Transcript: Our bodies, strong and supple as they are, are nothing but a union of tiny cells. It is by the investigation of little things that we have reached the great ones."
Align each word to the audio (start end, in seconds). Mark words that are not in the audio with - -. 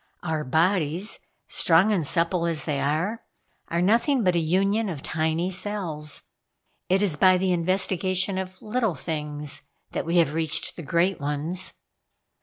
Our 0.23 0.43
bodies, 0.43 1.19
strong 1.47 1.91
and 1.91 2.07
supple 2.07 2.47
as 2.47 2.65
they 2.65 2.79
are, 2.79 3.23
are 3.67 3.83
nothing 3.83 4.23
but 4.23 4.33
a 4.35 4.39
union 4.39 4.89
of 4.89 5.03
tiny 5.03 5.51
cells. 5.51 6.23
It 6.89 7.03
is 7.03 7.15
by 7.15 7.37
the 7.37 7.51
investigation 7.51 8.39
of 8.39 8.59
little 8.63 8.95
things 8.95 9.61
that 9.91 10.07
we 10.07 10.17
have 10.17 10.33
reached 10.33 10.75
the 10.75 10.81
great 10.81 11.19
ones." 11.21 11.73